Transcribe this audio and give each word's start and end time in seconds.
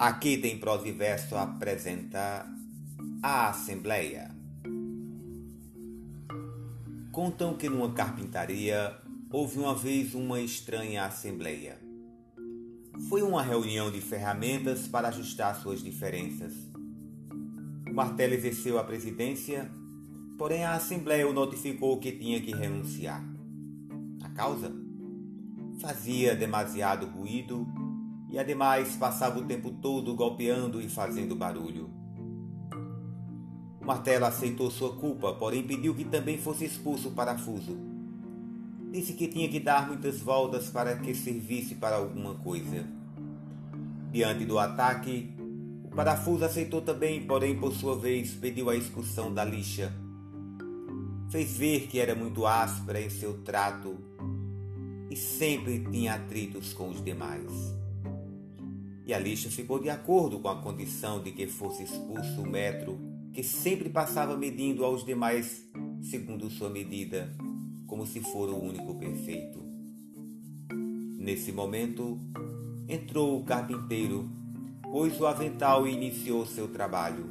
Aqui 0.00 0.38
tem 0.38 0.56
prosa 0.56 0.88
e 0.88 0.92
verso 0.92 1.36
apresenta 1.36 2.46
a 3.22 3.50
Assembleia. 3.50 4.34
Contam 7.12 7.52
que 7.52 7.68
numa 7.68 7.92
carpintaria 7.92 8.96
houve 9.30 9.58
uma 9.58 9.74
vez 9.74 10.14
uma 10.14 10.40
estranha 10.40 11.04
assembleia. 11.04 11.78
Foi 13.10 13.20
uma 13.20 13.42
reunião 13.42 13.90
de 13.90 14.00
ferramentas 14.00 14.88
para 14.88 15.08
ajustar 15.08 15.54
suas 15.56 15.82
diferenças. 15.82 16.54
O 17.86 17.92
martelo 17.92 18.32
exerceu 18.32 18.78
a 18.78 18.84
presidência, 18.84 19.70
porém 20.38 20.64
a 20.64 20.76
Assembleia 20.76 21.28
o 21.28 21.34
notificou 21.34 22.00
que 22.00 22.12
tinha 22.12 22.40
que 22.40 22.54
renunciar. 22.54 23.22
A 24.22 24.30
causa? 24.30 24.72
Fazia 25.78 26.34
demasiado 26.34 27.04
ruído 27.04 27.68
e 28.30 28.38
ademais 28.38 28.96
passava 28.96 29.40
o 29.40 29.44
tempo 29.44 29.70
todo 29.70 30.14
golpeando 30.14 30.80
e 30.80 30.88
fazendo 30.88 31.34
barulho. 31.34 31.90
O 33.80 33.84
martelo 33.84 34.26
aceitou 34.26 34.70
sua 34.70 34.94
culpa, 34.94 35.32
porém 35.32 35.62
pediu 35.62 35.94
que 35.94 36.04
também 36.04 36.38
fosse 36.38 36.64
expulso 36.64 37.08
o 37.08 37.12
parafuso. 37.12 37.76
Disse 38.92 39.14
que 39.14 39.26
tinha 39.26 39.48
que 39.48 39.58
dar 39.58 39.88
muitas 39.88 40.20
voltas 40.20 40.68
para 40.68 40.96
que 40.96 41.14
servisse 41.14 41.74
para 41.74 41.96
alguma 41.96 42.34
coisa. 42.34 42.86
Diante 44.12 44.44
do 44.44 44.58
ataque, 44.58 45.34
o 45.84 45.88
parafuso 45.88 46.44
aceitou 46.44 46.82
também, 46.82 47.26
porém 47.26 47.58
por 47.58 47.72
sua 47.72 47.96
vez 47.96 48.32
pediu 48.34 48.70
a 48.70 48.76
expulsão 48.76 49.32
da 49.32 49.44
lixa. 49.44 49.92
Fez 51.30 51.56
ver 51.56 51.86
que 51.86 51.98
era 51.98 52.14
muito 52.14 52.46
áspera 52.46 53.00
em 53.00 53.08
seu 53.08 53.42
trato 53.42 53.96
e 55.08 55.16
sempre 55.16 55.84
tinha 55.90 56.14
atritos 56.14 56.72
com 56.72 56.90
os 56.90 57.02
demais. 57.02 57.79
E 59.10 59.12
a 59.12 59.18
lixa 59.18 59.50
ficou 59.50 59.80
de 59.80 59.90
acordo 59.90 60.38
com 60.38 60.46
a 60.46 60.62
condição 60.62 61.20
de 61.20 61.32
que 61.32 61.48
fosse 61.48 61.82
expulso 61.82 62.42
o 62.42 62.48
metro 62.48 62.96
que 63.32 63.42
sempre 63.42 63.88
passava 63.88 64.36
medindo 64.36 64.84
aos 64.84 65.04
demais 65.04 65.68
segundo 66.00 66.48
sua 66.48 66.70
medida, 66.70 67.34
como 67.88 68.06
se 68.06 68.20
fora 68.20 68.52
o 68.52 68.64
único 68.64 68.94
perfeito. 69.00 69.64
Nesse 71.18 71.50
momento, 71.50 72.20
entrou 72.88 73.40
o 73.40 73.44
carpinteiro, 73.44 74.30
pôs 74.80 75.20
o 75.20 75.26
avental 75.26 75.88
e 75.88 75.92
iniciou 75.92 76.46
seu 76.46 76.68
trabalho. 76.68 77.24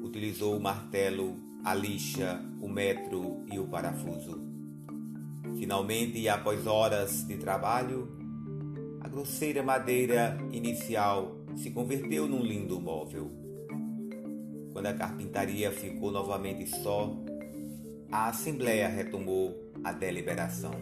Utilizou 0.00 0.56
o 0.56 0.62
martelo, 0.62 1.34
a 1.64 1.74
lixa, 1.74 2.40
o 2.60 2.68
metro 2.68 3.44
e 3.50 3.58
o 3.58 3.66
parafuso. 3.66 4.40
Finalmente, 5.58 6.20
e 6.20 6.28
após 6.28 6.68
horas 6.68 7.26
de 7.26 7.36
trabalho, 7.36 8.21
a 9.04 9.08
grosseira 9.08 9.64
madeira 9.64 10.38
inicial 10.52 11.36
se 11.56 11.72
converteu 11.72 12.28
num 12.28 12.40
lindo 12.40 12.80
móvel. 12.80 13.32
Quando 14.72 14.86
a 14.86 14.94
carpintaria 14.94 15.72
ficou 15.72 16.12
novamente 16.12 16.66
só, 16.66 17.12
a 18.12 18.28
Assembleia 18.28 18.86
retomou 18.86 19.72
a 19.82 19.90
deliberação. 19.90 20.72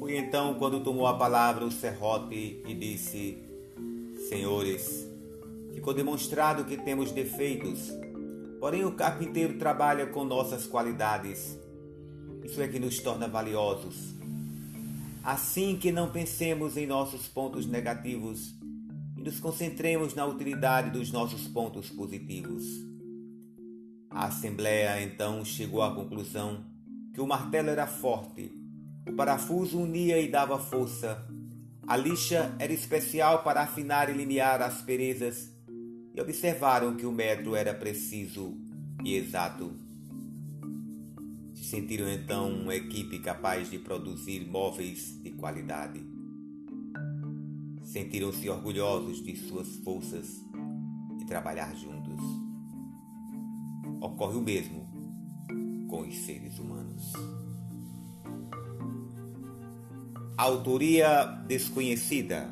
Foi 0.00 0.16
então 0.16 0.54
quando 0.54 0.82
tomou 0.82 1.06
a 1.06 1.16
palavra 1.16 1.64
o 1.64 1.70
serrote 1.70 2.60
e 2.66 2.74
disse: 2.74 3.38
Senhores, 4.28 5.08
ficou 5.72 5.94
demonstrado 5.94 6.64
que 6.64 6.76
temos 6.76 7.12
defeitos, 7.12 7.92
porém 8.58 8.84
o 8.84 8.96
carpinteiro 8.96 9.58
trabalha 9.58 10.08
com 10.08 10.24
nossas 10.24 10.66
qualidades. 10.66 11.56
Isso 12.42 12.60
é 12.60 12.66
que 12.66 12.80
nos 12.80 12.98
torna 12.98 13.28
valiosos. 13.28 14.21
Assim 15.24 15.76
que 15.76 15.92
não 15.92 16.10
pensemos 16.10 16.76
em 16.76 16.84
nossos 16.84 17.28
pontos 17.28 17.64
negativos, 17.64 18.56
e 19.16 19.22
nos 19.22 19.38
concentremos 19.38 20.16
na 20.16 20.26
utilidade 20.26 20.90
dos 20.90 21.12
nossos 21.12 21.46
pontos 21.46 21.88
positivos. 21.90 22.64
A 24.10 24.26
Assembleia 24.26 25.00
então 25.00 25.44
chegou 25.44 25.80
à 25.80 25.94
conclusão 25.94 26.64
que 27.14 27.20
o 27.20 27.26
martelo 27.26 27.68
era 27.68 27.86
forte, 27.86 28.52
o 29.08 29.12
parafuso 29.12 29.78
unia 29.78 30.20
e 30.20 30.28
dava 30.28 30.58
força, 30.58 31.24
a 31.86 31.96
lixa 31.96 32.56
era 32.58 32.72
especial 32.72 33.44
para 33.44 33.62
afinar 33.62 34.10
e 34.10 34.14
limiar 34.14 34.60
asperezas, 34.60 35.52
e 36.12 36.20
observaram 36.20 36.96
que 36.96 37.06
o 37.06 37.12
metro 37.12 37.54
era 37.54 37.72
preciso 37.72 38.56
e 39.04 39.14
exato. 39.14 39.72
Se 41.72 41.80
sentiram 41.80 42.06
então 42.06 42.52
uma 42.52 42.74
equipe 42.74 43.18
capaz 43.20 43.70
de 43.70 43.78
produzir 43.78 44.46
móveis 44.46 45.18
de 45.22 45.30
qualidade 45.30 46.04
sentiram-se 47.82 48.46
orgulhosos 48.50 49.22
de 49.22 49.34
suas 49.34 49.76
forças 49.76 50.44
e 51.18 51.24
trabalhar 51.24 51.74
juntos. 51.74 52.20
Ocorre 54.02 54.36
o 54.36 54.42
mesmo 54.42 54.86
com 55.88 56.02
os 56.02 56.14
seres 56.14 56.58
humanos. 56.58 57.10
Autoria 60.36 61.24
desconhecida 61.48 62.50